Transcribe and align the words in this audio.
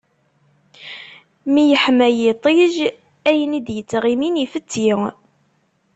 Mi 1.51 1.63
yeḥma 1.69 2.07
yiṭij, 2.17 2.75
ayen 3.29 3.57
i 3.59 3.59
d-ittɣimin 3.65 4.41
ifetti. 4.45 4.91